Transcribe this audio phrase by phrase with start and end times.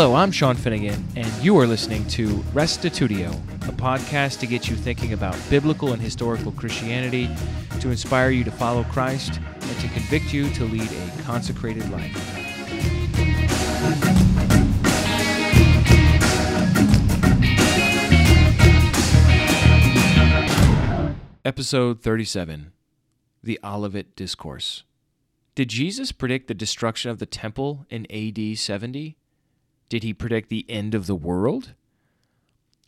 [0.00, 3.32] Hello, I'm Sean Finnegan, and you are listening to Restitutio,
[3.68, 7.28] a podcast to get you thinking about biblical and historical Christianity,
[7.80, 12.14] to inspire you to follow Christ, and to convict you to lead a consecrated life.
[21.44, 22.70] Episode 37
[23.42, 24.84] The Olivet Discourse.
[25.56, 29.16] Did Jesus predict the destruction of the temple in AD 70?
[29.88, 31.74] Did he predict the end of the world?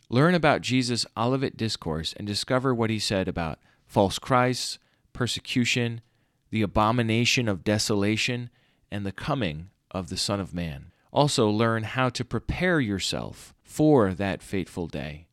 [0.09, 4.77] Learn about Jesus' Olivet Discourse and discover what he said about false Christs,
[5.13, 6.01] persecution,
[6.49, 8.49] the abomination of desolation,
[8.91, 10.91] and the coming of the Son of Man.
[11.11, 15.27] Also, learn how to prepare yourself for that fateful day.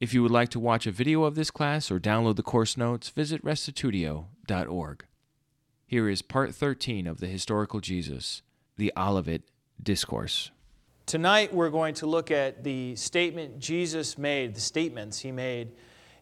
[0.00, 2.76] If you would like to watch a video of this class or download the course
[2.76, 5.04] notes, visit restitutio.org.
[5.86, 8.42] Here is part 13 of the Historical Jesus,
[8.76, 9.42] the Olivet
[9.80, 10.50] Discourse.
[11.12, 15.72] Tonight we're going to look at the statement Jesus made, the statements he made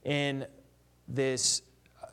[0.02, 0.44] in
[1.06, 1.62] this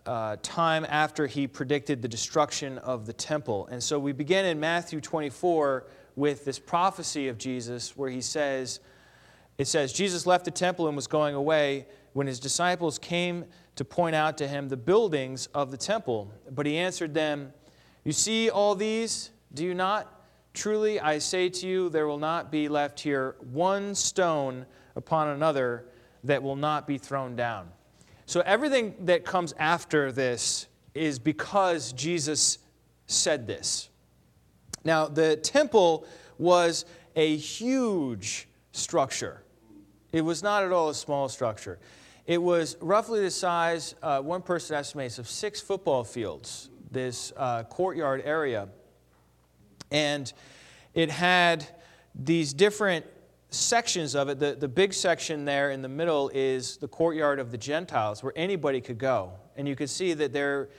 [0.05, 3.67] uh, time after he predicted the destruction of the temple.
[3.71, 8.79] And so we begin in Matthew 24 with this prophecy of Jesus where he says,
[9.57, 13.85] it says, Jesus left the temple and was going away when his disciples came to
[13.85, 16.31] point out to him the buildings of the temple.
[16.51, 17.53] But he answered them,
[18.03, 20.13] You see all these, do you not?
[20.57, 25.85] Truly, I say to you, there will not be left here one stone upon another
[26.23, 27.69] that will not be thrown down.
[28.25, 32.57] So, everything that comes after this is because Jesus
[33.05, 33.89] said this.
[34.83, 36.07] Now, the temple
[36.39, 36.85] was
[37.15, 39.43] a huge structure.
[40.11, 41.77] It was not at all a small structure.
[42.25, 47.61] It was roughly the size, uh, one person estimates, of six football fields, this uh,
[47.61, 48.69] courtyard area.
[49.91, 50.31] And
[50.93, 51.67] it had
[52.15, 53.05] these different
[53.49, 54.39] sections of it.
[54.39, 58.33] The, the big section there in the middle is the courtyard of the Gentiles, where
[58.35, 59.33] anybody could go.
[59.55, 60.69] And you could see that there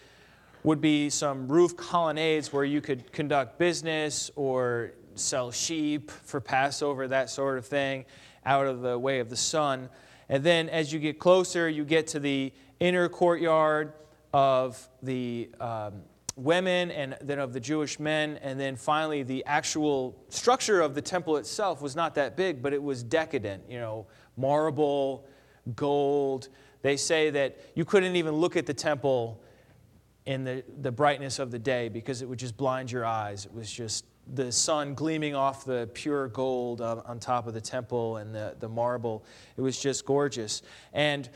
[0.65, 7.09] would be some roof colonnades where you could conduct business or sell sheep for Passover,
[7.09, 8.05] that sort of thing,
[8.45, 9.89] out of the way of the sun.
[10.29, 13.93] And then as you get closer, you get to the inner courtyard
[14.33, 16.03] of the um,
[16.39, 18.39] women and then of the Jewish men.
[18.43, 22.73] And then finally, the actual structure of the temple itself was not that big, but
[22.73, 24.07] it was decadent, you know,
[24.37, 25.27] marble,
[25.75, 26.49] gold.
[26.83, 29.43] They say that you couldn't even look at the temple
[30.27, 33.47] in the, the brightness of the day because it would just blind your eyes.
[33.47, 37.61] It was just the sun gleaming off the pure gold uh, on top of the
[37.61, 39.25] temple and the, the marble.
[39.57, 40.63] It was just gorgeous.
[40.93, 41.29] And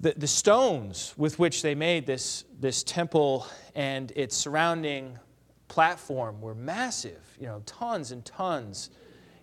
[0.00, 5.18] the, the stones with which they made this, this temple and its surrounding
[5.68, 8.90] platform were massive, you know, tons and tons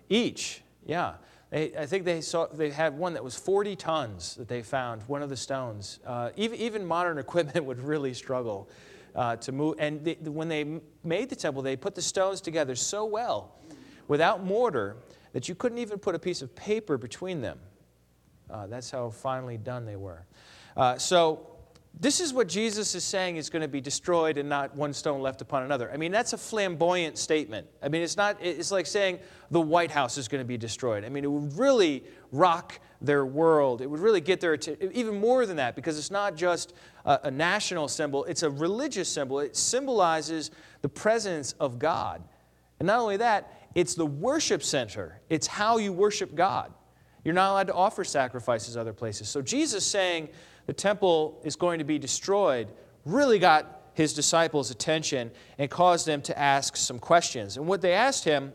[0.08, 0.62] each.
[0.86, 1.14] Yeah.
[1.50, 5.02] They, I think they, saw, they had one that was 40 tons that they found,
[5.02, 5.98] one of the stones.
[6.06, 8.68] Uh, even, even modern equipment would really struggle
[9.14, 9.76] uh, to move.
[9.78, 13.56] And when they made the temple, they put the stones together so well
[14.08, 14.96] without mortar
[15.32, 17.58] that you couldn't even put a piece of paper between them.
[18.50, 20.24] Uh, that's how finely done they were.
[20.76, 21.54] Uh, so,
[22.00, 25.20] this is what Jesus is saying is going to be destroyed and not one stone
[25.20, 25.92] left upon another.
[25.92, 27.68] I mean, that's a flamboyant statement.
[27.80, 29.20] I mean, it's not, it's like saying
[29.52, 31.04] the White House is going to be destroyed.
[31.04, 33.80] I mean, it would really rock their world.
[33.80, 36.74] It would really get their attention, even more than that, because it's not just
[37.04, 39.38] a, a national symbol, it's a religious symbol.
[39.38, 40.50] It symbolizes
[40.82, 42.24] the presence of God.
[42.80, 46.72] And not only that, it's the worship center, it's how you worship God.
[47.24, 49.28] You're not allowed to offer sacrifices other places.
[49.28, 50.28] So Jesus saying,
[50.66, 52.68] the temple is going to be destroyed
[53.04, 57.56] really got his disciples' attention and caused them to ask some questions.
[57.56, 58.52] And what they asked him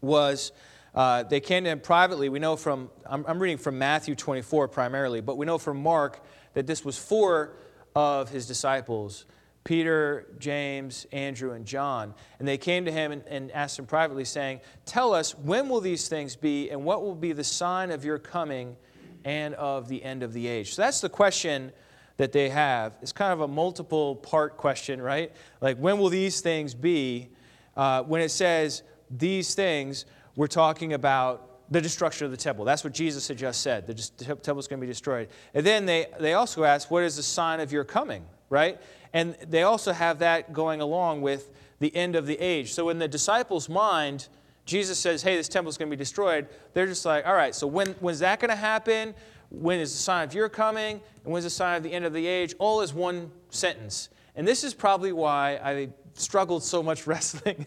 [0.00, 0.52] was
[0.94, 2.28] uh, they came to him privately.
[2.28, 6.24] We know from, I'm, I'm reading from Matthew 24 primarily, but we know from Mark
[6.54, 7.56] that this was four
[7.94, 9.26] of his disciples
[9.66, 12.14] Peter, James, Andrew, and John.
[12.38, 15.80] And they came to him and, and, asked him privately, saying, Tell us, when will
[15.80, 18.76] these things be, and what will be the sign of your coming
[19.24, 20.74] and of the end of the age.
[20.74, 21.72] So that's the question
[22.16, 22.96] that they have.
[23.02, 25.32] It's kind of a multiple part question, right?
[25.60, 27.30] Like, when will these things be?
[27.76, 32.64] Uh, when it says these things, we're talking about the destruction of the temple.
[32.64, 33.88] That's what Jesus had just said.
[33.88, 35.28] The temple is going to be destroyed.
[35.54, 38.80] And then they, they also ask, What is the sign of your coming, right?
[39.12, 42.72] And they also have that going along with the end of the age.
[42.72, 44.28] So, in the disciples' mind,
[44.64, 46.48] Jesus says, hey, this temple is going to be destroyed.
[46.74, 49.14] They're just like, all right, so when, when's that going to happen?
[49.50, 51.00] When is the sign of your coming?
[51.24, 52.54] And when's the sign of the end of the age?
[52.58, 54.08] All is one sentence.
[54.34, 57.64] And this is probably why I struggled so much wrestling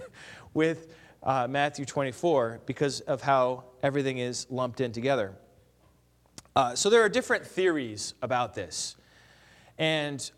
[0.53, 0.93] with
[1.23, 5.33] uh, Matthew 24 because of how everything is lumped in together.
[6.55, 8.97] Uh, so there are different theories about this.
[9.77, 10.29] And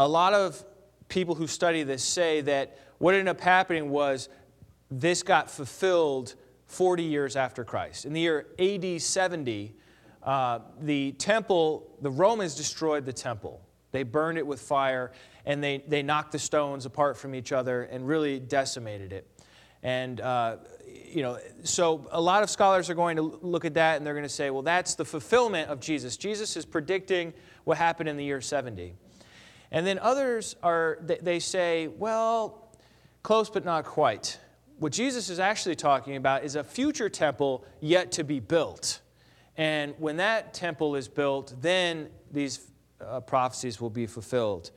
[0.00, 0.64] a lot of
[1.08, 4.30] people who study this say that what ended up happening was
[4.90, 6.34] this got fulfilled
[6.68, 8.06] 40 years after Christ.
[8.06, 9.74] In the year AD 70,
[10.22, 13.60] uh, the temple, the Romans destroyed the temple.
[13.92, 15.12] They burned it with fire
[15.44, 19.26] and they, they knocked the stones apart from each other and really decimated it.
[19.82, 20.56] And, uh,
[21.12, 24.14] you know, so a lot of scholars are going to look at that and they're
[24.14, 26.16] going to say, well, that's the fulfillment of Jesus.
[26.16, 28.94] Jesus is predicting what happened in the year 70.
[29.72, 32.72] And then others are, they say, well,
[33.22, 34.38] close but not quite.
[34.78, 39.00] What Jesus is actually talking about is a future temple yet to be built.
[39.56, 42.60] And when that temple is built, then these
[43.04, 44.70] uh, prophecies will be fulfilled.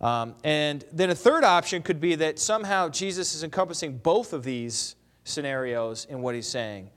[0.00, 4.42] Um, and then a third option could be that somehow Jesus is encompassing both of
[4.42, 6.90] these scenarios in what he's saying.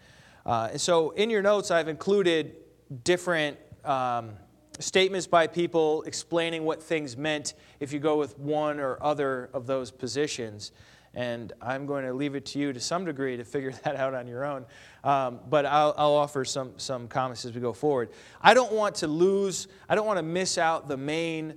[0.45, 2.55] Uh, and so in your notes, I've included
[3.03, 4.31] different um,
[4.79, 9.67] statements by people explaining what things meant if you go with one or other of
[9.67, 10.71] those positions.
[11.13, 14.13] And I'm going to leave it to you to some degree to figure that out
[14.13, 14.65] on your own.
[15.03, 18.09] Um, but I'll, I'll, offer some, some comments as we go forward.
[18.41, 21.55] I don't want to lose, I don't want to miss out the main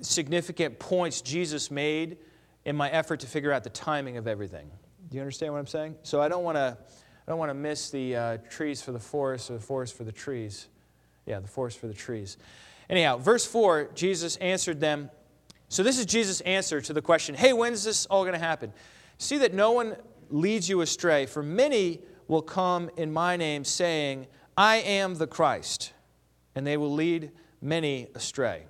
[0.00, 2.18] significant points Jesus made
[2.64, 4.70] in my effort to figure out the timing of everything.
[5.08, 5.96] Do you understand what I'm saying?
[6.02, 9.00] So I don't want to, I don't want to miss the uh, trees for the
[9.00, 10.68] forest or the forest for the trees.
[11.26, 12.38] Yeah, the forest for the trees.
[12.88, 15.10] Anyhow, verse 4, Jesus answered them.
[15.68, 18.72] So this is Jesus' answer to the question hey, when's this all going to happen?
[19.18, 19.96] See that no one
[20.30, 24.26] leads you astray, for many will come in my name, saying,
[24.56, 25.92] I am the Christ,
[26.54, 27.30] and they will lead
[27.60, 28.64] many astray.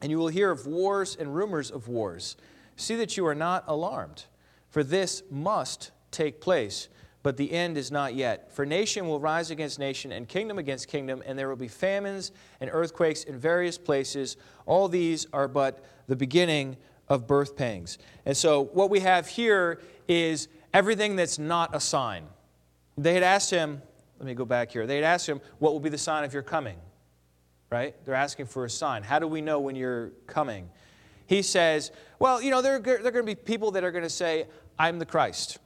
[0.00, 2.36] And you will hear of wars and rumors of wars.
[2.76, 4.24] See that you are not alarmed,
[4.68, 6.88] for this must take place,
[7.24, 8.54] but the end is not yet.
[8.54, 12.30] For nation will rise against nation, and kingdom against kingdom, and there will be famines
[12.60, 14.36] and earthquakes in various places.
[14.64, 16.76] All these are but the beginning
[17.08, 17.98] of birth pangs.
[18.24, 22.26] And so, what we have here is everything that's not a sign.
[22.96, 23.82] They had asked him,
[24.20, 24.86] let me go back here.
[24.86, 26.76] They had asked him, What will be the sign of your coming?
[27.74, 27.96] right?
[28.04, 29.02] They're asking for a sign.
[29.02, 30.70] How do we know when you're coming?
[31.26, 31.90] He says,
[32.20, 34.46] well, you know, there, there are going to be people that are going to say,
[34.78, 35.58] I'm the Christ.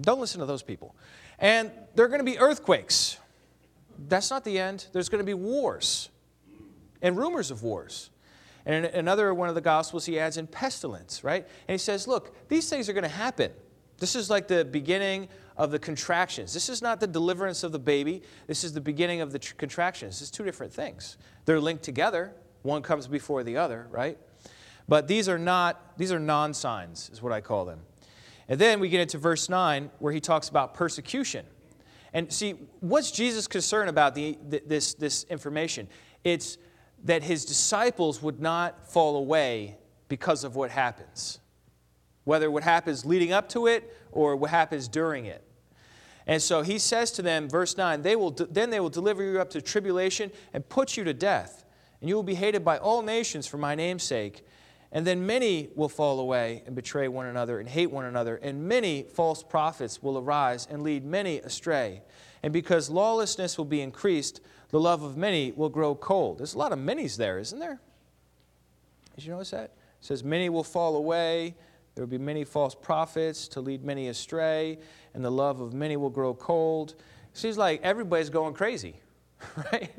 [0.00, 0.94] Don't listen to those people.
[1.38, 3.18] And there are going to be earthquakes.
[4.08, 4.86] That's not the end.
[4.92, 6.08] There's going to be wars
[7.02, 8.10] and rumors of wars.
[8.66, 11.46] And another one of the Gospels, he adds in pestilence, right?
[11.68, 13.52] And he says, look, these things are going to happen.
[13.98, 16.52] This is like the beginning of the contractions.
[16.52, 18.22] This is not the deliverance of the baby.
[18.46, 20.20] This is the beginning of the tr- contractions.
[20.20, 21.16] It's two different things.
[21.44, 22.32] They're linked together.
[22.62, 24.18] One comes before the other, right?
[24.88, 27.80] But these are not, these are non signs, is what I call them.
[28.48, 31.46] And then we get into verse 9 where he talks about persecution.
[32.12, 35.88] And see, what's Jesus' concern about the, this, this information?
[36.22, 36.58] It's
[37.04, 41.40] that his disciples would not fall away because of what happens
[42.24, 45.42] whether what happens leading up to it or what happens during it.
[46.26, 49.40] And so he says to them, verse 9, they will, then they will deliver you
[49.40, 51.64] up to tribulation and put you to death,
[52.00, 54.44] and you will be hated by all nations for my name's sake.
[54.94, 58.66] And then many will fall away and betray one another and hate one another, and
[58.66, 62.00] many false prophets will arise and lead many astray.
[62.42, 66.38] And because lawlessness will be increased, the love of many will grow cold.
[66.38, 67.80] There's a lot of many's there, isn't there?
[69.14, 69.64] Did you notice that?
[69.64, 71.54] It says, Many will fall away
[71.94, 74.78] there will be many false prophets to lead many astray,
[75.14, 76.96] and the love of many will grow cold.
[77.32, 79.00] Seems like everybody's going crazy,
[79.72, 79.90] right?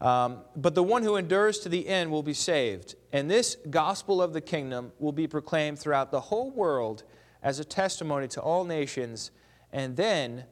[0.00, 2.94] Um, but the one who endures to the end will be saved.
[3.12, 7.04] And this gospel of the kingdom will be proclaimed throughout the whole world
[7.42, 9.30] as a testimony to all nations,
[9.72, 10.44] and then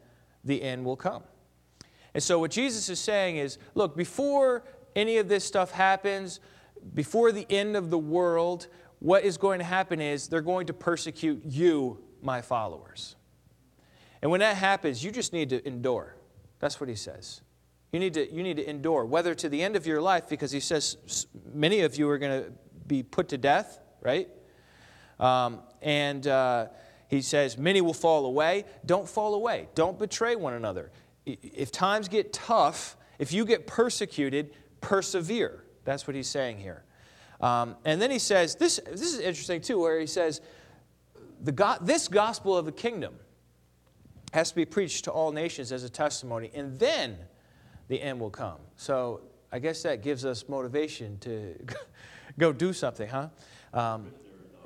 [0.45, 1.23] the end will come.
[2.12, 4.64] And so, what Jesus is saying is look, before
[4.95, 6.40] any of this stuff happens,
[6.95, 8.67] before the end of the world,
[8.99, 13.17] what is going to happen is they're going to persecute you, my followers.
[14.21, 16.17] And when that happens, you just need to endure.
[16.59, 17.40] That's what he says.
[17.92, 20.52] You need to, you need to endure, whether to the end of your life, because
[20.52, 22.52] he says many of you are going to
[22.87, 24.28] be put to death, right?
[25.18, 26.68] Um, and uh,
[27.09, 28.64] he says many will fall away.
[28.87, 29.68] Don't fall away.
[29.75, 30.92] Don't betray one another.
[31.26, 35.64] If times get tough, if you get persecuted, persevere.
[35.85, 36.85] That's what he's saying here.
[37.40, 40.40] Um, and then he says, this, this is interesting too, where he says,
[41.42, 43.14] the God, this gospel of the kingdom
[44.32, 47.16] has to be preached to all nations as a testimony, and then
[47.90, 48.59] the end will come.
[48.76, 49.20] So
[49.52, 51.54] I guess that gives us motivation to
[52.38, 53.28] go do something, huh?
[53.75, 54.12] Um,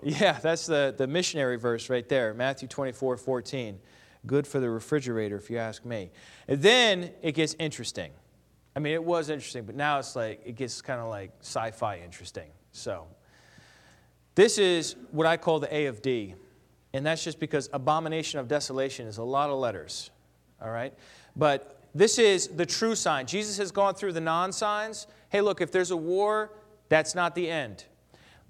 [0.02, 3.78] Yeah, that's the, the missionary verse right there, Matthew 24, 14.
[4.26, 6.10] Good for the refrigerator, if you ask me.
[6.46, 8.12] And then it gets interesting.
[8.76, 11.70] I mean, it was interesting, but now it's like, it gets kind of like sci
[11.70, 12.50] fi interesting.
[12.72, 13.06] So,
[14.34, 16.34] this is what I call the A of D.
[16.92, 20.10] And that's just because abomination of desolation is a lot of letters.
[20.60, 20.92] All right?
[21.34, 23.26] But this is the true sign.
[23.26, 25.06] Jesus has gone through the non signs.
[25.28, 26.52] Hey, look, if there's a war,
[26.88, 27.84] that's not the end.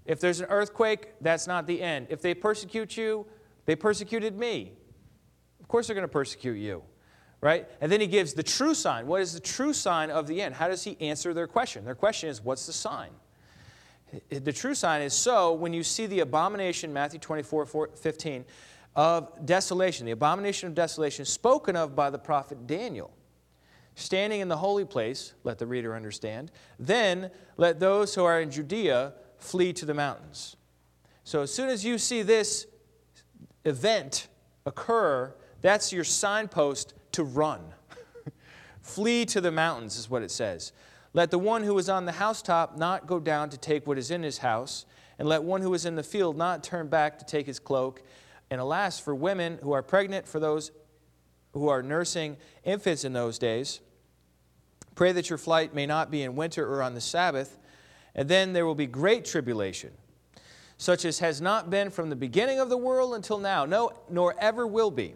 [0.06, 2.06] If there's an earthquake, that's not the end.
[2.10, 3.26] If they persecute you,
[3.66, 4.72] they persecuted me.
[5.60, 6.82] Of course, they're going to persecute you,
[7.40, 7.68] right?
[7.80, 9.06] And then he gives the true sign.
[9.06, 10.54] What is the true sign of the end?
[10.54, 11.84] How does he answer their question?
[11.84, 13.10] Their question is, What's the sign?
[14.28, 18.44] The true sign is so when you see the abomination, Matthew 24 15,
[18.96, 23.10] of desolation, the abomination of desolation spoken of by the prophet Daniel
[23.94, 28.50] standing in the holy place, let the reader understand, then let those who are in
[28.50, 30.56] Judea flee to the mountains.
[31.22, 32.66] So as soon as you see this
[33.64, 34.28] event
[34.66, 37.60] occur, that's your signpost to run.
[38.82, 40.72] flee to the mountains is what it says.
[41.12, 44.10] Let the one who is on the housetop not go down to take what is
[44.10, 44.84] in his house,
[45.18, 48.02] and let one who is in the field not turn back to take his cloak.
[48.50, 50.72] And alas, for women who are pregnant, for those
[51.52, 53.80] who are nursing infants in those days,
[54.94, 57.58] pray that your flight may not be in winter or on the Sabbath,
[58.14, 59.90] and then there will be great tribulation,
[60.78, 64.34] such as has not been from the beginning of the world until now, no, nor
[64.38, 65.14] ever will be.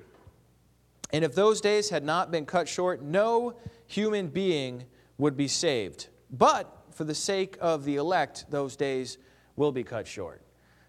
[1.13, 3.57] And if those days had not been cut short, no
[3.87, 4.85] human being
[5.17, 6.09] would be saved.
[6.31, 9.19] But for the sake of the elect, those days
[9.57, 10.43] will be cut short.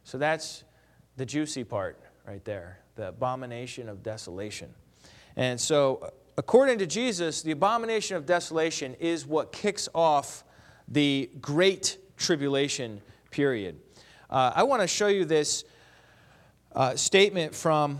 [0.03, 0.63] So that's
[1.15, 4.73] the juicy part right there the abomination of desolation.
[5.37, 10.45] And so, according to Jesus, the abomination of desolation is what kicks off
[10.87, 13.77] the great tribulation period.
[14.29, 15.65] Uh, I want to show you this
[16.73, 17.99] uh, statement from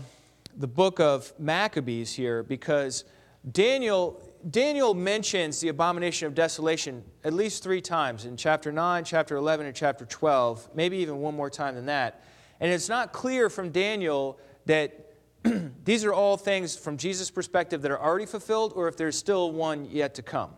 [0.56, 3.04] the book of Maccabees here because
[3.52, 4.18] Daniel,
[4.50, 9.66] Daniel mentions the abomination of desolation at least three times in chapter 9, chapter 11,
[9.66, 12.24] and chapter 12, maybe even one more time than that.
[12.58, 15.09] And it's not clear from Daniel that
[15.84, 19.52] these are all things from Jesus' perspective that are already fulfilled or if there's still
[19.52, 20.50] one yet to come.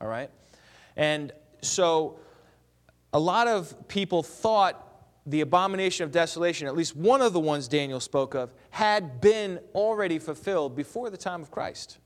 [0.00, 0.30] All right?
[0.96, 2.18] And so
[3.12, 4.80] a lot of people thought
[5.26, 9.58] the abomination of desolation, at least one of the ones Daniel spoke of, had been
[9.74, 11.98] already fulfilled before the time of Christ.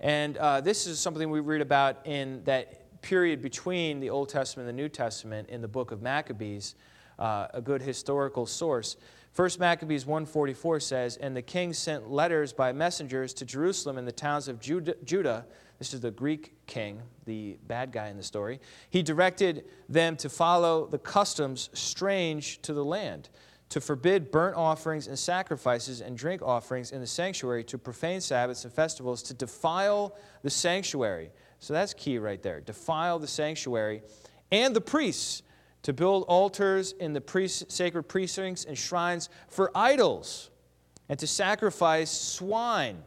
[0.00, 4.68] And uh, this is something we read about in that period between the Old Testament
[4.68, 6.76] and the New Testament in the book of Maccabees,
[7.18, 8.96] uh, a good historical source.
[9.32, 14.12] First Maccabees 144 says, And the king sent letters by messengers to Jerusalem and the
[14.12, 15.44] towns of Judah
[15.78, 18.60] this is the Greek king, the bad guy in the story.
[18.90, 23.28] He directed them to follow the customs strange to the land,
[23.68, 28.64] to forbid burnt offerings and sacrifices and drink offerings in the sanctuary, to profane Sabbaths
[28.64, 31.30] and festivals, to defile the sanctuary.
[31.60, 32.60] So that's key right there.
[32.60, 34.02] Defile the sanctuary
[34.50, 35.42] and the priests,
[35.82, 40.50] to build altars in the sacred precincts and shrines for idols,
[41.08, 43.02] and to sacrifice swine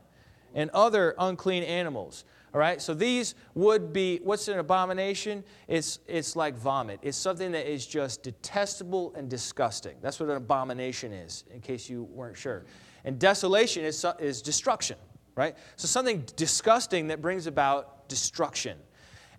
[0.55, 2.25] and other unclean animals.
[2.53, 5.43] All right, so these would be what's an abomination?
[5.69, 6.99] It's, it's like vomit.
[7.01, 9.95] It's something that is just detestable and disgusting.
[10.01, 12.65] That's what an abomination is, in case you weren't sure.
[13.05, 14.97] And desolation is, is destruction,
[15.35, 15.55] right?
[15.77, 18.77] So something disgusting that brings about destruction.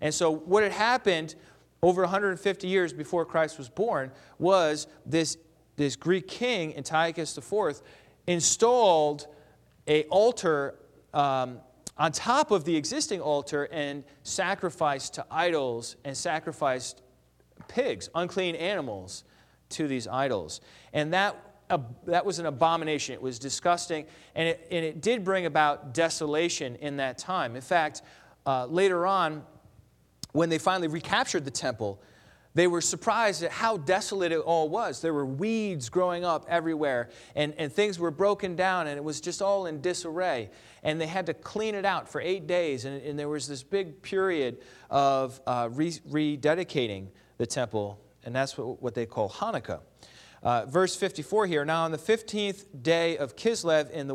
[0.00, 1.34] And so what had happened
[1.84, 5.36] over 150 years before Christ was born was this,
[5.76, 7.82] this Greek king, Antiochus IV,
[8.26, 9.26] installed
[9.88, 10.76] a altar.
[11.12, 11.58] Um,
[11.98, 17.02] on top of the existing altar and sacrificed to idols and sacrificed
[17.68, 19.24] pigs, unclean animals,
[19.68, 20.60] to these idols.
[20.92, 21.36] And that,
[21.68, 23.14] uh, that was an abomination.
[23.14, 27.56] It was disgusting, and it, and it did bring about desolation in that time.
[27.56, 28.02] In fact,
[28.46, 29.44] uh, later on,
[30.32, 32.00] when they finally recaptured the temple,
[32.54, 35.00] they were surprised at how desolate it all was.
[35.00, 39.20] There were weeds growing up everywhere, and, and things were broken down, and it was
[39.20, 40.50] just all in disarray.
[40.82, 43.62] And they had to clean it out for eight days, and, and there was this
[43.62, 44.58] big period
[44.90, 47.06] of uh, re- rededicating
[47.38, 49.80] the temple, and that's what, what they call Hanukkah.
[50.42, 54.14] Uh, verse 54 here Now, on the 15th day of Kislev in the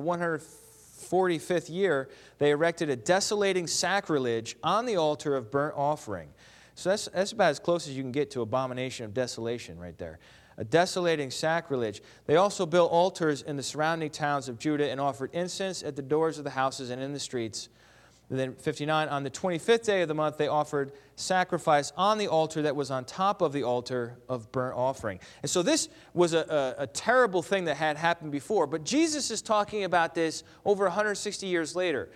[0.98, 6.30] 145th year, they erected a desolating sacrilege on the altar of burnt offering.
[6.75, 9.98] So that's, that's about as close as you can get to abomination of desolation right
[9.98, 10.20] there.
[10.58, 12.01] A desolating sacrilege.
[12.25, 16.01] They also built altars in the surrounding towns of Judah and offered incense at the
[16.01, 17.70] doors of the houses and in the streets.
[18.30, 22.62] Then 59, on the 25th day of the month, they offered sacrifice on the altar
[22.64, 25.20] that was on top of the altar of burnt offering.
[25.42, 29.32] And so this was a, a, a, terrible thing that had happened before, but Jesus
[29.32, 32.10] is talking about this over 160 years later.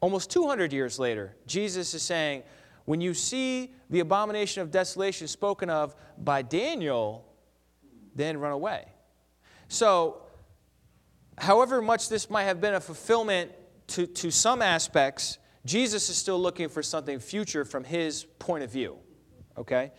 [0.00, 2.44] Almost 200 years later, Jesus is saying,
[2.86, 7.26] when you see the abomination of desolation spoken of by Daniel,
[8.14, 8.86] then run away.
[9.68, 10.22] So,
[11.36, 13.52] however much this might have been a fulfillment
[13.88, 18.70] to, to some aspects, Jesus is still looking for something future from his point of
[18.70, 18.96] view.
[19.56, 19.92] Okay?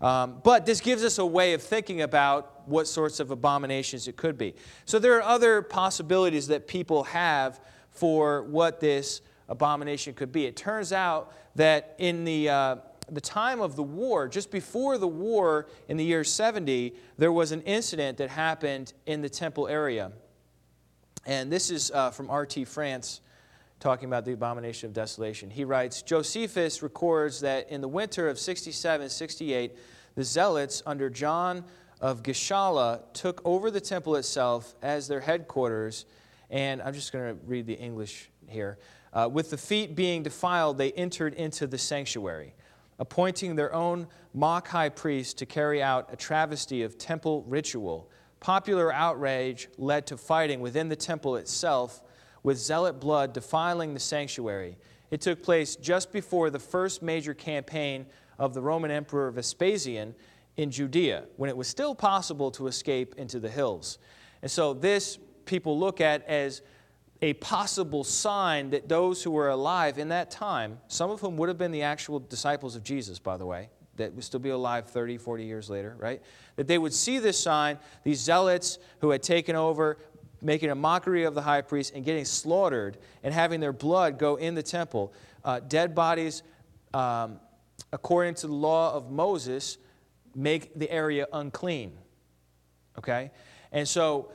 [0.00, 4.16] Um, but this gives us a way of thinking about what sorts of abominations it
[4.16, 4.54] could be.
[4.84, 10.44] So there are other possibilities that people have for what this abomination could be.
[10.44, 12.76] It turns out that in the, uh,
[13.10, 17.52] the time of the war, just before the war in the year 70, there was
[17.52, 20.12] an incident that happened in the temple area.
[21.24, 22.64] And this is uh, from R.T.
[22.66, 23.20] France
[23.80, 25.50] talking about the abomination of desolation.
[25.50, 29.76] He writes Josephus records that in the winter of 67 68,
[30.14, 31.64] the Zealots under John
[32.00, 36.06] of Gischala took over the temple itself as their headquarters.
[36.50, 38.78] And I'm just going to read the English here.
[39.12, 42.54] Uh, with the feet being defiled, they entered into the sanctuary,
[42.98, 48.10] appointing their own mock high priest to carry out a travesty of temple ritual.
[48.40, 52.02] Popular outrage led to fighting within the temple itself
[52.46, 54.76] with zealot blood defiling the sanctuary.
[55.10, 58.06] It took place just before the first major campaign
[58.38, 60.14] of the Roman Emperor Vespasian
[60.56, 63.98] in Judea, when it was still possible to escape into the hills.
[64.42, 66.62] And so, this people look at as
[67.20, 71.48] a possible sign that those who were alive in that time, some of whom would
[71.48, 74.86] have been the actual disciples of Jesus, by the way, that would still be alive
[74.88, 76.22] 30, 40 years later, right?
[76.54, 79.98] That they would see this sign, these zealots who had taken over,
[80.42, 84.36] making a mockery of the high priest and getting slaughtered and having their blood go
[84.36, 85.12] in the temple.
[85.44, 86.42] Uh, dead bodies,
[86.94, 87.40] um,
[87.92, 89.78] according to the law of Moses,
[90.34, 91.92] make the area unclean.
[92.98, 93.30] Okay?
[93.72, 94.32] And so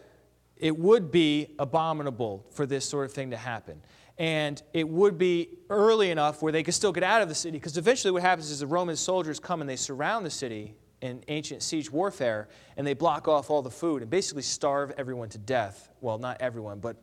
[0.58, 3.82] it would be abominable for this sort of thing to happen.
[4.18, 7.58] And it would be early enough where they could still get out of the city,
[7.58, 11.24] because eventually what happens is the Roman soldiers come and they surround the city in
[11.28, 15.38] ancient siege warfare, and they block off all the food and basically starve everyone to
[15.38, 15.90] death.
[16.00, 16.96] Well, not everyone, but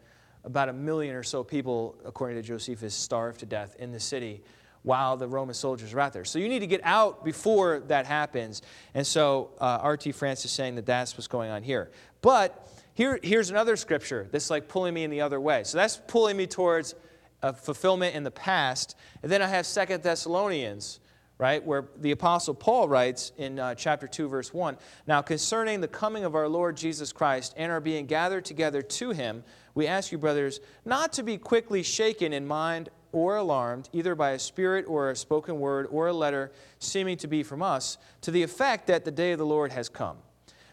[0.45, 4.43] about a million or so people, according to Josephus, starved to death in the city
[4.83, 6.25] while the Roman soldiers are out there.
[6.25, 8.63] So you need to get out before that happens.
[8.95, 10.13] And so uh, R.T.
[10.13, 11.91] France is saying that that's what's going on here.
[12.23, 15.65] But here, here's another scripture that's like pulling me in the other way.
[15.65, 16.95] So that's pulling me towards
[17.43, 18.97] a fulfillment in the past.
[19.23, 21.01] And then I have Second Thessalonians
[21.39, 21.65] right?
[21.65, 26.25] Where the Apostle Paul writes in uh, chapter 2, verse 1 Now, concerning the coming
[26.25, 30.19] of our Lord Jesus Christ and our being gathered together to him, we ask you,
[30.19, 35.11] brothers, not to be quickly shaken in mind or alarmed, either by a spirit or
[35.11, 39.05] a spoken word or a letter seeming to be from us, to the effect that
[39.05, 40.19] the day of the Lord has come.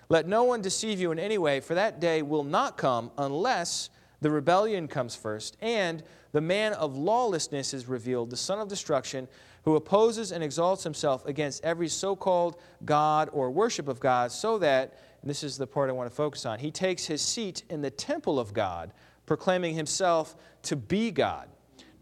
[0.09, 3.89] Let no one deceive you in any way, for that day will not come unless
[4.21, 9.27] the rebellion comes first, and the man of lawlessness is revealed, the son of destruction
[9.65, 14.59] who opposes and exalts himself against every so called God or worship of God, so
[14.59, 17.81] that, this is the part I want to focus on, he takes his seat in
[17.81, 18.93] the temple of God,
[19.25, 21.49] proclaiming himself to be God.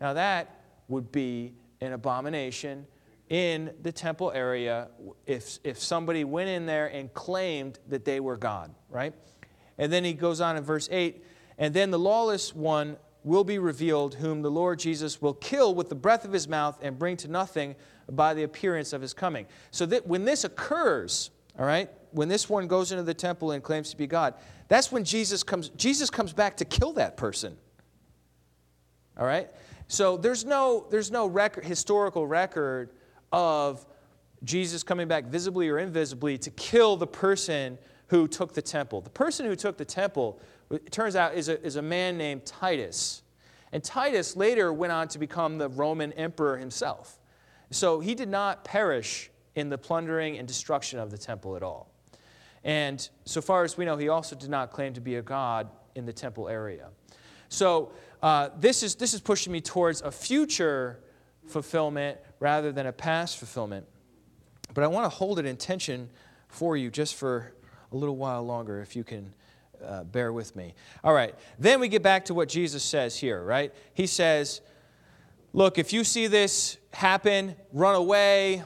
[0.02, 2.86] Now, that would be an abomination
[3.30, 4.90] in the temple area
[5.26, 9.14] if, if somebody went in there and claimed that they were God, right?
[9.78, 11.24] And then he goes on in verse 8
[11.58, 15.90] and then the lawless one will be revealed, whom the Lord Jesus will kill with
[15.90, 17.76] the breath of his mouth and bring to nothing
[18.12, 19.46] by the appearance of his coming.
[19.72, 23.64] So that when this occurs, all right, when this one goes into the temple and
[23.64, 24.34] claims to be God,
[24.68, 27.56] that's when Jesus comes, Jesus comes back to kill that person.
[29.18, 29.50] All right?
[29.88, 32.92] So there's no, there's no record, historical record
[33.32, 33.86] of
[34.44, 39.02] Jesus coming back visibly or invisibly to kill the person who took the temple.
[39.02, 40.40] The person who took the temple
[40.72, 43.22] it turns out is a, is a man named Titus.
[43.72, 47.20] And Titus later went on to become the Roman emperor himself.
[47.72, 51.92] So he did not perish in the plundering and destruction of the temple at all.
[52.64, 55.70] And so far as we know, he also did not claim to be a god
[55.96, 56.90] in the temple area.
[57.50, 61.00] So uh, this, is, this is pushing me towards a future
[61.46, 63.86] fulfillment rather than a past fulfillment.
[64.74, 66.10] But I want to hold it in tension
[66.48, 67.54] for you just for
[67.94, 69.34] a little while longer, if you can
[69.86, 70.74] uh, bear with me.
[71.04, 73.74] All right, then we get back to what Jesus says here, right?
[73.94, 74.62] He says,
[75.56, 78.64] Look, if you see this happen, run away.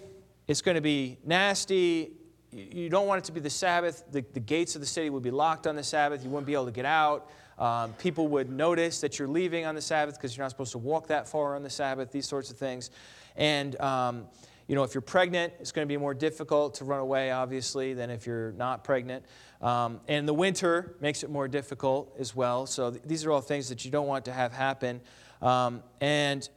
[0.48, 2.14] It's going to be nasty.
[2.54, 4.06] You don't want it to be the Sabbath.
[4.10, 6.24] The, the gates of the city would be locked on the Sabbath.
[6.24, 7.30] You wouldn't be able to get out.
[7.60, 10.78] Um, people would notice that you're leaving on the Sabbath because you're not supposed to
[10.78, 12.90] walk that far on the Sabbath, these sorts of things.
[13.36, 14.28] And, um,
[14.68, 17.94] you know, if you're pregnant, it's going to be more difficult to run away, obviously,
[17.94, 19.26] than if you're not pregnant.
[19.62, 22.66] Um, and the winter makes it more difficult as well.
[22.66, 25.00] So th- these are all things that you don't want to have happen.
[25.42, 26.48] Um, and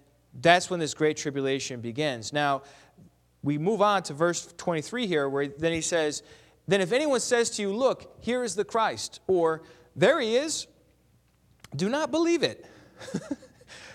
[0.40, 2.33] that's when this great tribulation begins.
[2.33, 2.62] Now,
[3.42, 6.23] we move on to verse 23 here, where then he says,
[6.66, 9.62] Then if anyone says to you, Look, here is the Christ, or
[9.94, 10.66] there he is,
[11.75, 12.66] do not believe it.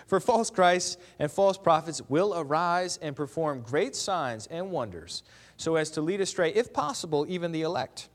[0.08, 5.24] For false Christs and false prophets will arise and perform great signs and wonders,
[5.58, 8.10] so as to lead astray, if possible, even the elect.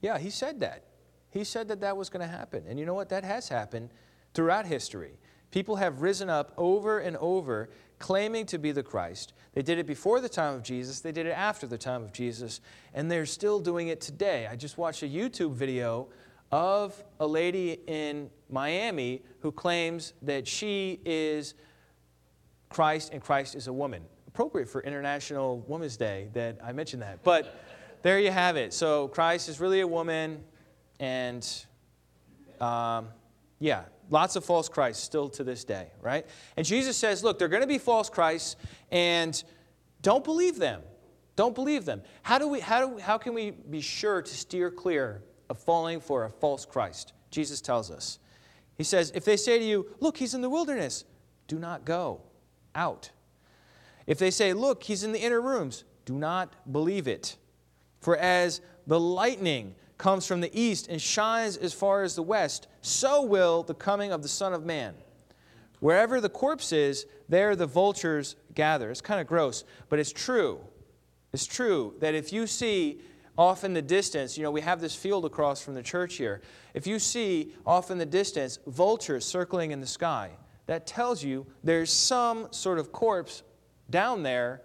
[0.00, 0.84] Yeah, he said that.
[1.30, 2.64] He said that that was going to happen.
[2.68, 3.08] And you know what?
[3.08, 3.90] That has happened
[4.34, 5.18] throughout history.
[5.50, 9.32] People have risen up over and over claiming to be the Christ.
[9.54, 12.12] They did it before the time of Jesus, they did it after the time of
[12.12, 12.60] Jesus,
[12.94, 14.46] and they're still doing it today.
[14.46, 16.08] I just watched a YouTube video
[16.52, 21.54] of a lady in Miami who claims that she is
[22.68, 24.02] Christ and Christ is a woman.
[24.28, 27.24] Appropriate for International Women's Day that I mentioned that.
[27.24, 27.54] But
[28.02, 28.72] there you have it.
[28.72, 30.44] So Christ is really a woman,
[31.00, 31.46] and
[32.60, 33.08] um,
[33.58, 36.26] yeah, lots of false Christs still to this day, right?
[36.56, 38.56] And Jesus says, look, there are going to be false Christs,
[38.90, 39.42] and
[40.02, 40.82] don't believe them.
[41.34, 42.02] Don't believe them.
[42.22, 46.00] How, do we, how, do how can we be sure to steer clear of falling
[46.00, 47.12] for a false Christ?
[47.30, 48.18] Jesus tells us.
[48.76, 51.04] He says, if they say to you, look, he's in the wilderness,
[51.48, 52.20] do not go
[52.74, 53.10] out.
[54.06, 57.36] If they say, look, he's in the inner rooms, do not believe it.
[58.00, 62.68] For as the lightning comes from the east and shines as far as the west,
[62.82, 64.94] so will the coming of the Son of Man.
[65.80, 68.90] Wherever the corpse is, there the vultures gather.
[68.90, 70.60] It's kind of gross, but it's true.
[71.32, 73.00] It's true that if you see
[73.38, 76.40] off in the distance, you know, we have this field across from the church here.
[76.74, 80.30] If you see off in the distance vultures circling in the sky,
[80.66, 83.42] that tells you there's some sort of corpse
[83.90, 84.62] down there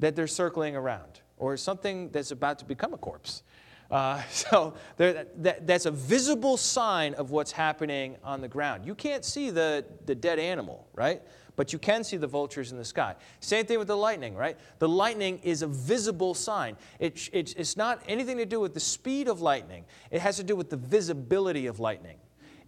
[0.00, 3.42] that they're circling around, or something that's about to become a corpse.
[3.90, 8.86] Uh, so there, that, that's a visible sign of what's happening on the ground.
[8.86, 11.22] You can't see the, the dead animal, right?
[11.60, 13.16] But you can see the vultures in the sky.
[13.40, 14.56] Same thing with the lightning, right?
[14.78, 16.74] The lightning is a visible sign.
[16.98, 20.42] It, it, it's not anything to do with the speed of lightning, it has to
[20.42, 22.16] do with the visibility of lightning.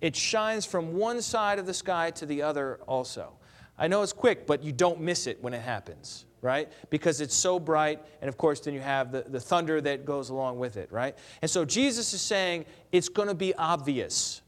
[0.02, 3.32] It shines from one side of the sky to the other also.
[3.78, 6.70] I know it's quick, but you don't miss it when it happens, right?
[6.90, 10.28] Because it's so bright, and of course, then you have the, the thunder that goes
[10.28, 11.16] along with it, right?
[11.40, 14.42] And so Jesus is saying it's going to be obvious.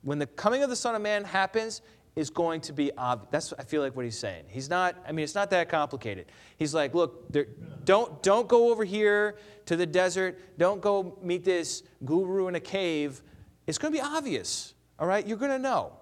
[0.00, 1.82] When the coming of the Son of Man happens,
[2.14, 3.28] is going to be obvious.
[3.30, 4.44] That's I feel like what he's saying.
[4.48, 4.96] He's not.
[5.06, 6.26] I mean, it's not that complicated.
[6.58, 7.46] He's like, look, there,
[7.84, 10.38] don't don't go over here to the desert.
[10.58, 13.22] Don't go meet this guru in a cave.
[13.66, 14.74] It's going to be obvious.
[14.98, 15.92] All right, you're going to know.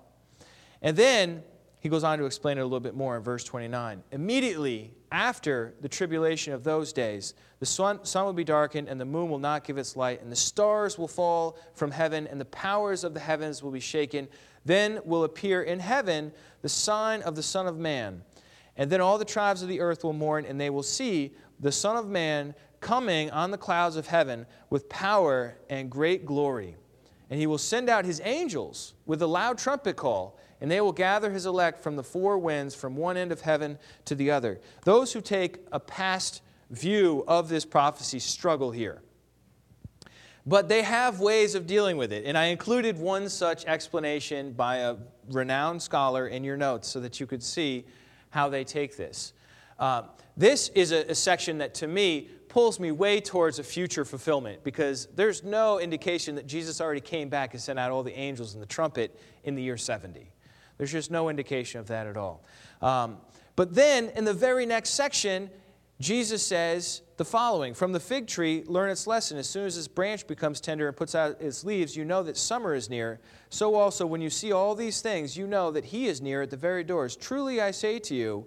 [0.83, 1.43] And then
[1.81, 4.03] he goes on to explain it a little bit more in verse 29.
[4.13, 9.07] Immediately after the tribulation of those days, the sun, sun will be darkened, and the
[9.07, 12.45] moon will not give its light, and the stars will fall from heaven, and the
[12.47, 14.29] powers of the heavens will be shaken.
[14.65, 18.23] Then will appear in heaven the sign of the Son of Man.
[18.77, 21.73] And then all the tribes of the earth will mourn, and they will see the
[21.73, 26.77] Son of Man coming on the clouds of heaven with power and great glory.
[27.31, 30.93] And he will send out his angels with a loud trumpet call and they will
[30.93, 34.61] gather his elect from the four winds, from one end of heaven to the other.
[34.85, 39.03] Those who take a past view of this prophecy struggle here.
[40.47, 42.25] But they have ways of dealing with it.
[42.25, 44.97] And I included one such explanation by a
[45.31, 47.85] renowned scholar in your notes so that you could see
[48.31, 49.33] how they take this.
[49.79, 50.03] Uh,
[50.37, 54.63] this is a, a section that to me pulls me way towards a future fulfillment
[54.65, 58.55] because there's no indication that Jesus already came back and sent out all the angels
[58.55, 60.31] and the trumpet in the year 70.
[60.81, 62.43] There's just no indication of that at all.
[62.81, 63.19] Um,
[63.55, 65.51] but then in the very next section,
[66.01, 69.37] Jesus says the following From the fig tree, learn its lesson.
[69.37, 72.39] As soon as its branch becomes tender and puts out its leaves, you know that
[72.39, 73.21] summer is near.
[73.51, 76.49] So also, when you see all these things, you know that he is near at
[76.49, 77.15] the very doors.
[77.15, 78.47] Truly, I say to you,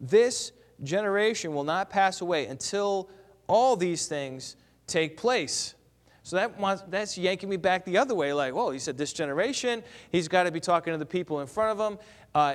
[0.00, 0.52] this
[0.84, 3.10] generation will not pass away until
[3.48, 4.54] all these things
[4.86, 5.74] take place.
[6.24, 8.32] So that that's yanking me back the other way.
[8.32, 11.46] Like, well, he said this generation, he's got to be talking to the people in
[11.46, 11.98] front of him.
[12.34, 12.54] Uh,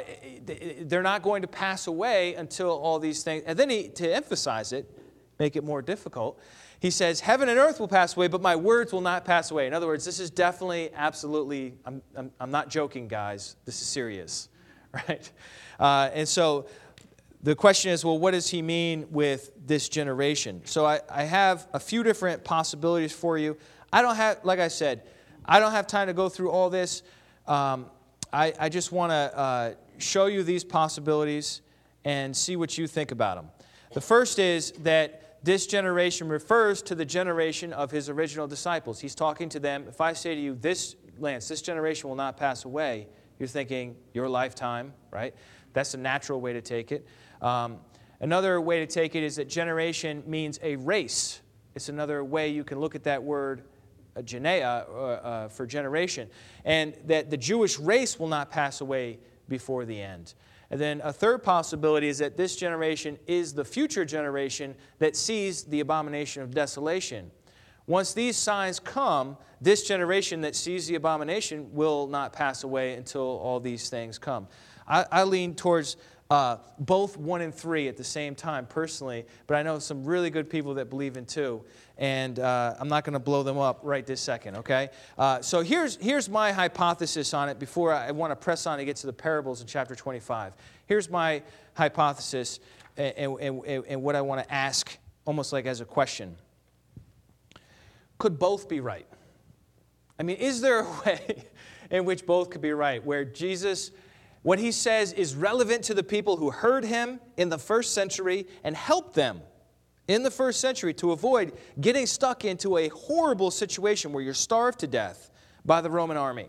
[0.81, 3.43] they're not going to pass away until all these things.
[3.45, 4.89] And then he, to emphasize it,
[5.37, 6.39] make it more difficult,
[6.79, 9.67] he says, Heaven and earth will pass away, but my words will not pass away.
[9.67, 13.55] In other words, this is definitely, absolutely, I'm, I'm, I'm not joking, guys.
[13.65, 14.49] This is serious,
[14.93, 15.29] right?
[15.79, 16.67] Uh, and so
[17.43, 20.61] the question is well, what does he mean with this generation?
[20.65, 23.57] So I, I have a few different possibilities for you.
[23.93, 25.03] I don't have, like I said,
[25.45, 27.03] I don't have time to go through all this.
[27.47, 27.87] Um,
[28.33, 31.61] I, I just want to uh, show you these possibilities
[32.03, 33.49] and see what you think about them.
[33.93, 38.99] The first is that this generation refers to the generation of his original disciples.
[38.99, 39.85] He's talking to them.
[39.87, 43.07] If I say to you, this, Lance, this generation will not pass away,
[43.39, 45.33] you're thinking your lifetime, right?
[45.73, 47.07] That's a natural way to take it.
[47.41, 47.79] Um,
[48.19, 51.41] another way to take it is that generation means a race.
[51.75, 53.63] It's another way you can look at that word,
[54.15, 56.29] uh, genea, uh, uh, for generation.
[56.65, 60.33] And that the Jewish race will not pass away before the end.
[60.69, 65.63] And then a third possibility is that this generation is the future generation that sees
[65.63, 67.31] the abomination of desolation.
[67.85, 73.21] Once these signs come, this generation that sees the abomination will not pass away until
[73.21, 74.45] all these things come.
[74.85, 75.95] I, I lean towards
[76.29, 80.29] uh, both one and three at the same time personally, but I know some really
[80.29, 81.63] good people that believe in two,
[81.97, 84.89] and uh, I'm not going to blow them up right this second, okay?
[85.17, 88.85] Uh, so here's, here's my hypothesis on it before I want to press on to
[88.85, 90.53] get to the parables in chapter 25.
[90.85, 91.43] Here's my
[91.75, 92.59] hypothesis
[92.97, 96.35] and, and, and, and what I want to ask almost like as a question.
[98.17, 99.07] Could both be right?
[100.19, 101.45] I mean, is there a way
[101.89, 103.91] in which both could be right, where Jesus
[104.43, 108.47] what he says is relevant to the people who heard him in the first century
[108.63, 109.41] and helped them
[110.07, 114.79] in the first century to avoid getting stuck into a horrible situation where you're starved
[114.79, 115.31] to death
[115.65, 116.47] by the Roman army.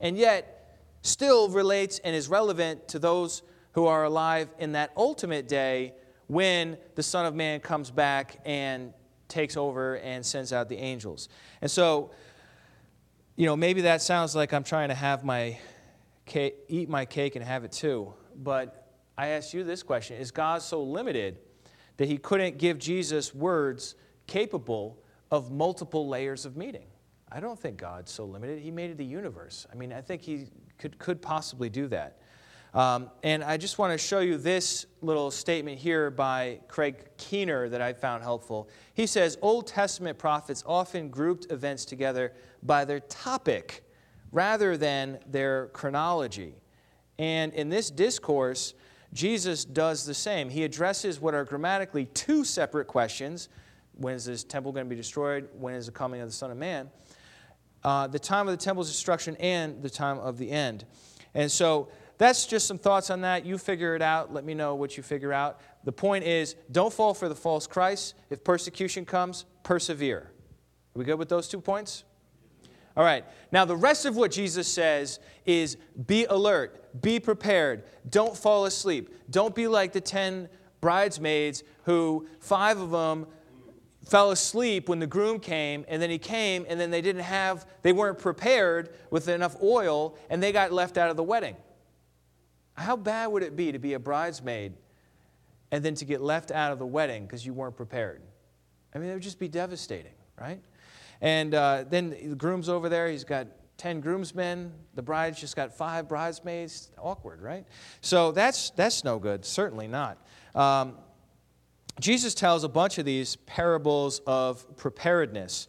[0.00, 0.54] And yet,
[1.02, 5.94] still relates and is relevant to those who are alive in that ultimate day
[6.26, 8.92] when the Son of Man comes back and
[9.28, 11.28] takes over and sends out the angels.
[11.60, 12.10] And so,
[13.36, 15.58] you know, maybe that sounds like I'm trying to have my
[16.28, 18.12] cake, eat my cake and have it too.
[18.36, 21.38] But I ask you this question Is God so limited
[21.96, 26.86] that he couldn't give Jesus words capable of multiple layers of meaning?
[27.30, 28.60] I don't think God's so limited.
[28.60, 29.66] He made the universe.
[29.70, 30.46] I mean, I think he
[30.78, 32.18] could, could possibly do that.
[32.74, 37.68] Um, and I just want to show you this little statement here by Craig Keener
[37.70, 38.68] that I found helpful.
[38.94, 43.87] He says Old Testament prophets often grouped events together by their topic
[44.32, 46.54] rather than their chronology.
[47.18, 48.74] And in this discourse,
[49.12, 50.50] Jesus does the same.
[50.50, 53.48] He addresses what are grammatically two separate questions
[53.98, 55.48] when is this temple going to be destroyed?
[55.58, 56.88] When is the coming of the Son of Man?
[57.82, 60.84] Uh, the time of the temple's destruction and the time of the end.
[61.34, 63.44] And so that's just some thoughts on that.
[63.44, 64.32] You figure it out.
[64.32, 65.60] Let me know what you figure out.
[65.84, 68.14] The point is don't fall for the false Christ.
[68.30, 70.30] If persecution comes, persevere.
[70.94, 72.04] Are we good with those two points?
[72.98, 73.24] All right.
[73.52, 79.14] Now, the rest of what Jesus says is be alert, be prepared, don't fall asleep.
[79.30, 80.48] Don't be like the 10
[80.80, 83.28] bridesmaids who, five of them,
[84.04, 87.68] fell asleep when the groom came, and then he came, and then they didn't have,
[87.82, 91.54] they weren't prepared with enough oil, and they got left out of the wedding.
[92.74, 94.72] How bad would it be to be a bridesmaid
[95.70, 98.22] and then to get left out of the wedding because you weren't prepared?
[98.92, 100.60] I mean, it would just be devastating, right?
[101.20, 103.08] And uh, then the groom's over there.
[103.08, 104.72] He's got 10 groomsmen.
[104.94, 106.90] The bride's just got five bridesmaids.
[106.98, 107.64] Awkward, right?
[108.00, 109.44] So that's, that's no good.
[109.44, 110.18] Certainly not.
[110.54, 110.94] Um,
[112.00, 115.68] Jesus tells a bunch of these parables of preparedness.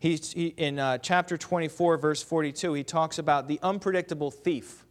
[0.00, 4.84] He's, he, in uh, chapter 24, verse 42, he talks about the unpredictable thief.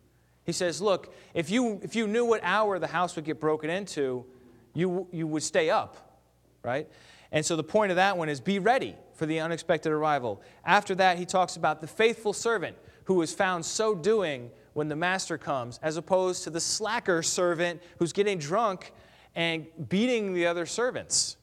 [0.45, 3.69] He says, Look, if you, if you knew what hour the house would get broken
[3.69, 4.25] into,
[4.73, 6.21] you, you would stay up,
[6.63, 6.87] right?
[7.31, 10.41] And so the point of that one is be ready for the unexpected arrival.
[10.63, 14.95] After that, he talks about the faithful servant who is found so doing when the
[14.95, 18.93] master comes, as opposed to the slacker servant who's getting drunk
[19.35, 21.35] and beating the other servants.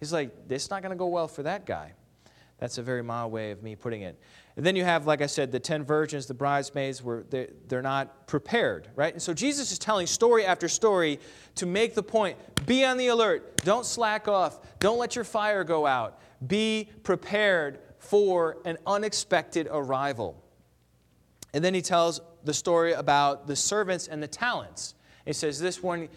[0.00, 1.92] He's like, this is not going to go well for that guy.
[2.58, 4.18] That's a very mild way of me putting it.
[4.56, 7.82] And then you have, like I said, the 10 virgins, the bridesmaids, were they're, they're
[7.82, 9.12] not prepared, right?
[9.12, 11.18] And so Jesus is telling story after story
[11.56, 13.56] to make the point be on the alert.
[13.64, 14.60] Don't slack off.
[14.78, 16.20] Don't let your fire go out.
[16.46, 20.42] Be prepared for an unexpected arrival.
[21.54, 24.94] And then he tells the story about the servants and the talents.
[25.24, 26.08] He says, This one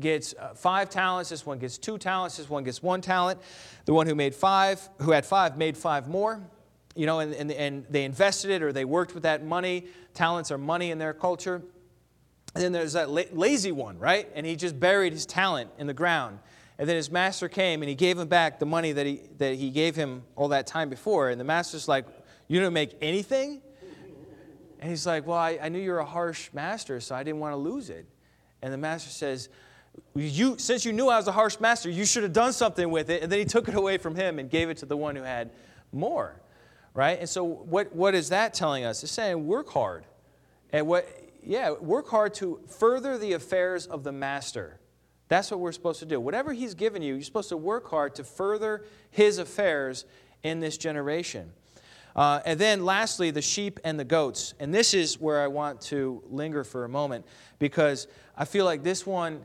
[0.00, 3.40] gets uh, five talents, this one gets two talents, this one gets one talent.
[3.84, 6.40] The one who made five, who had five, made five more
[6.96, 9.84] you know, and, and, and they invested it or they worked with that money.
[10.14, 11.62] Talents are money in their culture.
[12.54, 14.28] And then there's that lazy one, right?
[14.34, 16.38] And he just buried his talent in the ground.
[16.78, 19.54] And then his master came and he gave him back the money that he, that
[19.54, 21.30] he gave him all that time before.
[21.30, 22.06] And the master's like,
[22.48, 23.62] You didn't make anything?
[24.80, 27.52] And he's like, Well, I, I knew you're a harsh master, so I didn't want
[27.52, 28.06] to lose it.
[28.62, 29.48] And the master says,
[30.14, 33.08] you, Since you knew I was a harsh master, you should have done something with
[33.08, 33.22] it.
[33.22, 35.22] And then he took it away from him and gave it to the one who
[35.22, 35.50] had
[35.92, 36.40] more
[36.96, 37.20] right?
[37.20, 39.02] And so what, what is that telling us?
[39.02, 40.06] It's saying work hard.
[40.72, 41.06] And what,
[41.44, 44.80] yeah, work hard to further the affairs of the master.
[45.28, 46.20] That's what we're supposed to do.
[46.20, 50.04] Whatever he's given you, you're supposed to work hard to further his affairs
[50.42, 51.52] in this generation.
[52.14, 54.54] Uh, and then lastly, the sheep and the goats.
[54.58, 57.26] And this is where I want to linger for a moment
[57.58, 59.42] because I feel like this one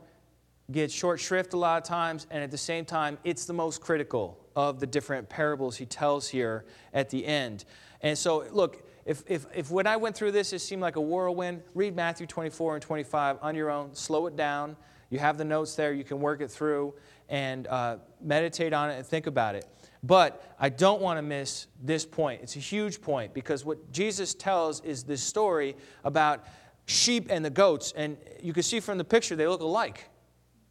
[0.72, 3.82] gets short shrift a lot of times, and at the same time, it's the most
[3.82, 7.65] critical of the different parables he tells here at the end.
[8.02, 11.02] And so, look, if, if, if when I went through this, it seemed like a
[11.02, 14.78] whirlwind, read Matthew 24 and 25 on your own, slow it down.
[15.12, 16.95] You have the notes there, you can work it through
[17.30, 19.67] and uh, meditate on it and think about it.
[20.02, 22.41] But I don't want to miss this point.
[22.41, 26.43] It's a huge point because what Jesus tells is this story about
[26.88, 27.93] sheep and the goats.
[27.95, 30.10] And you can see from the picture, they look alike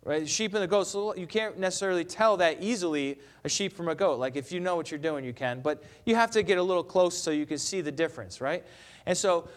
[0.04, 0.28] right?
[0.28, 4.18] Sheep and the goats, you can't necessarily tell that easily a sheep from a goat.
[4.18, 6.62] Like if you know what you're doing, you can, but you have to get a
[6.62, 8.64] little close so you can see the difference, right?
[9.06, 9.48] And so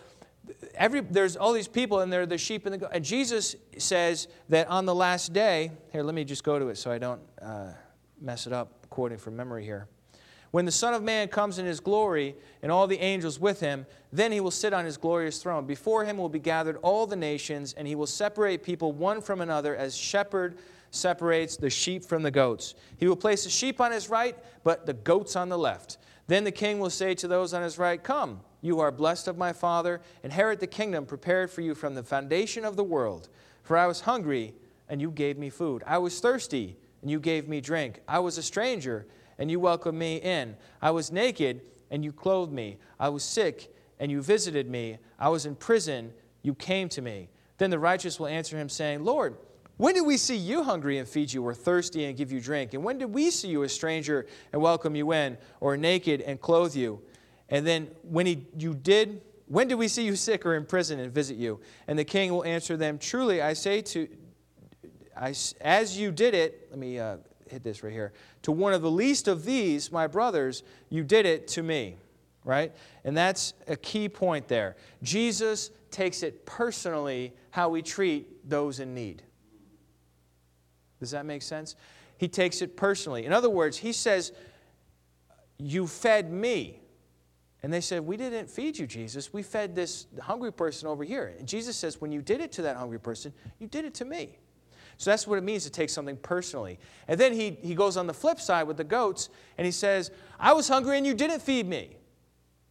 [0.75, 2.89] every there's all these people and they're the sheep and the.
[2.89, 6.77] And Jesus says that on the last day, here, let me just go to it
[6.77, 7.71] so I don't uh,
[8.21, 9.87] mess it up, quoting from memory here.
[10.51, 13.87] When the Son of Man comes in his glory and all the angels with him,
[14.11, 15.65] then he will sit on his glorious throne.
[15.65, 19.41] Before him will be gathered all the nations, and he will separate people one from
[19.41, 20.59] another as shepherd
[20.91, 22.75] separates the sheep from the goats.
[22.97, 25.97] He will place the sheep on his right, but the goats on the left.
[26.27, 29.37] Then the king will say to those on his right, Come, you are blessed of
[29.37, 33.29] my Father, inherit the kingdom prepared for you from the foundation of the world.
[33.61, 34.53] For I was hungry,
[34.87, 35.83] and you gave me food.
[35.85, 38.01] I was thirsty, and you gave me drink.
[38.07, 39.05] I was a stranger
[39.37, 40.55] and you welcomed me in.
[40.81, 42.77] I was naked, and you clothed me.
[42.99, 44.99] I was sick, and you visited me.
[45.19, 47.29] I was in prison, you came to me.
[47.57, 49.37] Then the righteous will answer him, saying, Lord,
[49.83, 52.73] when did we see you hungry and feed you, or thirsty and give you drink?
[52.73, 56.39] And when did we see you a stranger and welcome you in, or naked and
[56.39, 57.01] clothe you?
[57.49, 61.01] And then when he, you did, when did we see you sick or in prison
[61.01, 61.59] and visit you?
[61.85, 64.07] And the king will answer them, Truly I say to,
[65.17, 67.17] I, as you did it, let me uh,
[67.49, 68.13] hit this right here.
[68.43, 71.97] To one of the least of these, my brothers, you did it to me.
[72.45, 72.71] Right?
[73.03, 74.77] And that's a key point there.
[75.01, 79.23] Jesus takes it personally how we treat those in need.
[81.03, 81.75] Does that make sense?
[82.17, 83.25] He takes it personally.
[83.25, 84.31] In other words, he says,
[85.57, 86.79] You fed me.
[87.61, 89.33] And they said, We didn't feed you, Jesus.
[89.33, 91.35] We fed this hungry person over here.
[91.37, 94.05] And Jesus says, When you did it to that hungry person, you did it to
[94.05, 94.37] me.
[94.95, 96.79] So that's what it means to take something personally.
[97.09, 100.09] And then he, he goes on the flip side with the goats and he says,
[100.39, 101.97] I was hungry and you didn't feed me.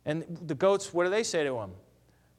[0.06, 1.72] And the goats, what do they say to him?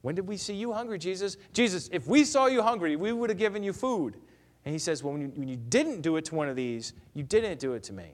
[0.02, 1.38] When did we see you hungry, Jesus?
[1.54, 4.18] Jesus, if we saw you hungry, we would have given you food.
[4.66, 6.94] And he says, Well, when you, when you didn't do it to one of these,
[7.14, 8.14] you didn't do it to me.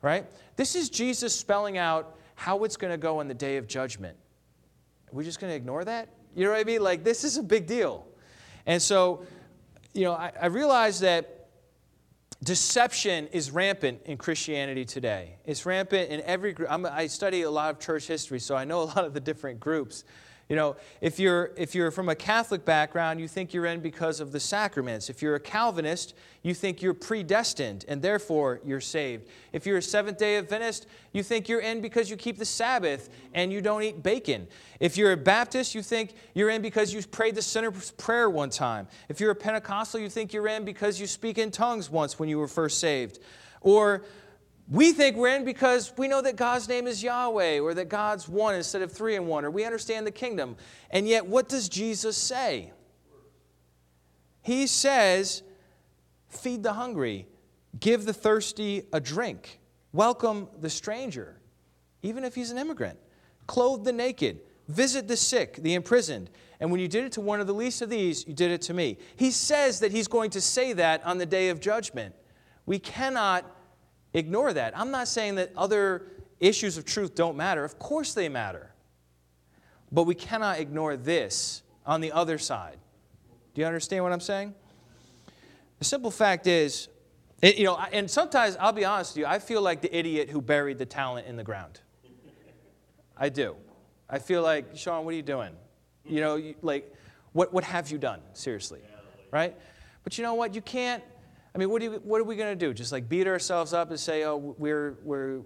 [0.00, 0.26] Right?
[0.56, 4.16] This is Jesus spelling out how it's going to go on the day of judgment.
[5.12, 6.08] Are we just going to ignore that?
[6.34, 6.82] You know what I mean?
[6.82, 8.06] Like, this is a big deal.
[8.66, 9.24] And so,
[9.92, 11.48] you know, I, I realize that
[12.42, 15.36] deception is rampant in Christianity today.
[15.44, 16.70] It's rampant in every group.
[16.70, 19.60] I study a lot of church history, so I know a lot of the different
[19.60, 20.04] groups.
[20.52, 24.20] You know, if you're, if you're from a Catholic background, you think you're in because
[24.20, 25.08] of the sacraments.
[25.08, 26.12] If you're a Calvinist,
[26.42, 29.28] you think you're predestined and therefore you're saved.
[29.54, 33.08] If you're a Seventh day Adventist, you think you're in because you keep the Sabbath
[33.32, 34.46] and you don't eat bacon.
[34.78, 38.50] If you're a Baptist, you think you're in because you prayed the sinner's prayer one
[38.50, 38.88] time.
[39.08, 42.28] If you're a Pentecostal, you think you're in because you speak in tongues once when
[42.28, 43.20] you were first saved.
[43.62, 44.04] Or
[44.72, 48.26] we think we're in because we know that God's name is Yahweh or that God's
[48.26, 50.56] one instead of three in one or we understand the kingdom.
[50.88, 52.72] And yet, what does Jesus say?
[54.40, 55.42] He says,
[56.30, 57.28] Feed the hungry,
[57.78, 59.60] give the thirsty a drink,
[59.92, 61.36] welcome the stranger,
[62.00, 62.98] even if he's an immigrant,
[63.46, 66.30] clothe the naked, visit the sick, the imprisoned.
[66.60, 68.62] And when you did it to one of the least of these, you did it
[68.62, 68.96] to me.
[69.16, 72.14] He says that he's going to say that on the day of judgment.
[72.64, 73.44] We cannot
[74.14, 74.76] ignore that.
[74.76, 76.06] I'm not saying that other
[76.40, 77.64] issues of truth don't matter.
[77.64, 78.72] Of course they matter.
[79.90, 82.78] But we cannot ignore this on the other side.
[83.54, 84.54] Do you understand what I'm saying?
[85.78, 86.88] The simple fact is,
[87.42, 90.30] it, you know, and sometimes I'll be honest with you, I feel like the idiot
[90.30, 91.80] who buried the talent in the ground.
[93.16, 93.56] I do.
[94.08, 95.52] I feel like, Sean, what are you doing?
[96.04, 96.94] You know, you, like,
[97.32, 98.20] what, what have you done?
[98.32, 98.80] Seriously.
[99.30, 99.56] Right?
[100.04, 100.54] But you know what?
[100.54, 101.02] You can't,
[101.54, 102.72] I mean, what, you, what are we going to do?
[102.72, 105.42] Just like beat ourselves up and say, oh, we're, we're,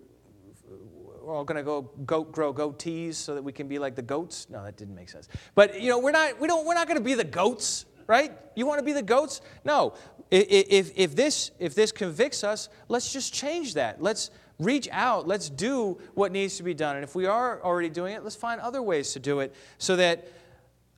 [1.22, 4.02] we're all going to go goat, grow goatees so that we can be like the
[4.02, 4.46] goats?
[4.48, 5.28] No, that didn't make sense.
[5.54, 8.32] But, you know, we're not, we don't, we're not going to be the goats, right?
[8.54, 9.40] You want to be the goats?
[9.64, 9.94] No.
[10.30, 14.00] If, if, this, if this convicts us, let's just change that.
[14.00, 14.30] Let's
[14.60, 15.26] reach out.
[15.26, 16.96] Let's do what needs to be done.
[16.96, 19.96] And if we are already doing it, let's find other ways to do it so
[19.96, 20.28] that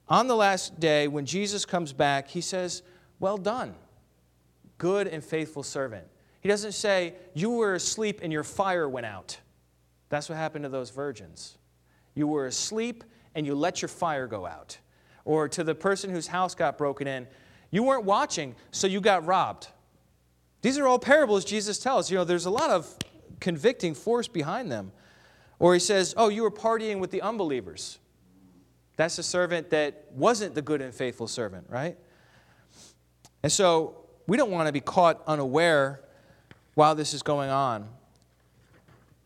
[0.09, 2.83] on the last day, when Jesus comes back, he says,
[3.21, 3.75] Well done,
[4.79, 6.07] good and faithful servant.
[6.41, 9.39] He doesn't say, You were asleep and your fire went out.
[10.09, 11.59] That's what happened to those virgins.
[12.15, 13.05] You were asleep
[13.35, 14.79] and you let your fire go out.
[15.25, 17.27] Or to the person whose house got broken in,
[17.71, 19.69] you weren't watching, so you got robbed.
[20.63, 22.11] These are all parables Jesus tells.
[22.11, 22.97] You know, there's a lot of
[23.41, 24.93] convicting force behind them.
[25.59, 27.99] Or he says, Oh, you were partying with the unbelievers.
[28.97, 31.97] That's the servant that wasn't the good and faithful servant, right?
[33.43, 36.01] And so we don't want to be caught unaware
[36.75, 37.89] while this is going on.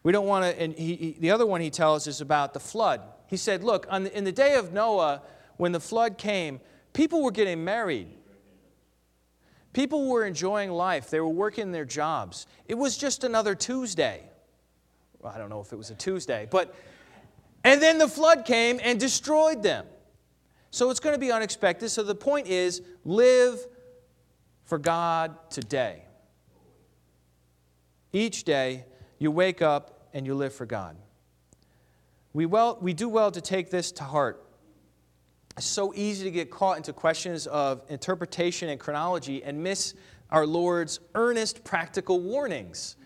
[0.05, 2.61] We don't want to, and he, he, the other one he tells is about the
[2.61, 3.03] flood.
[3.27, 5.23] He said, Look, the, in the day of Noah,
[5.57, 6.61] when the flood came,
[6.93, 8.09] people were getting married.
[9.73, 11.11] People were enjoying life.
[11.11, 12.47] They were working their jobs.
[12.67, 14.23] It was just another Tuesday.
[15.21, 16.75] Well, I don't know if it was a Tuesday, but
[17.65, 19.87] and then the flood came and destroyed them.
[20.71, 21.89] So it's going to be unexpected.
[21.91, 23.59] So the point is live
[24.73, 26.03] for God today.
[28.11, 28.87] Each day,
[29.18, 30.97] you wake up and you live for God.
[32.33, 34.43] We, well, we do well to take this to heart.
[35.59, 39.93] It's so easy to get caught into questions of interpretation and chronology and miss
[40.31, 42.97] our Lord's earnest practical warnings.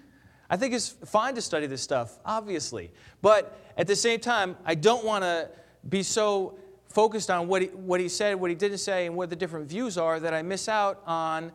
[0.48, 2.92] I think it's fine to study this stuff, obviously.
[3.22, 5.50] But at the same time, I don't want to
[5.88, 6.60] be so
[6.96, 9.68] focused on what he, what he said, what he didn't say, and what the different
[9.68, 11.52] views are that I miss out on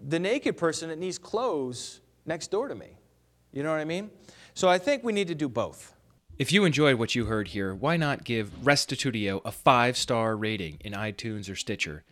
[0.00, 2.98] the naked person that needs clothes next door to me.
[3.52, 4.10] You know what I mean?
[4.54, 5.94] So I think we need to do both.
[6.36, 10.78] If you enjoyed what you heard here, why not give Restitutio a five star rating
[10.80, 12.02] in iTunes or Stitcher?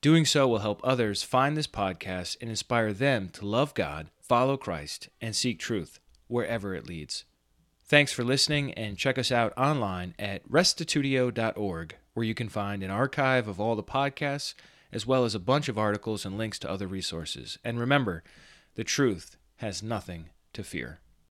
[0.00, 4.56] Doing so will help others find this podcast and inspire them to love God follow
[4.56, 7.24] Christ, and seek truth wherever it leads.
[7.84, 12.90] Thanks for listening, and check us out online at restitutio.org, where you can find an
[12.90, 14.54] archive of all the podcasts,
[14.92, 17.58] as well as a bunch of articles and links to other resources.
[17.64, 18.22] And remember,
[18.76, 21.00] the truth has nothing to fear.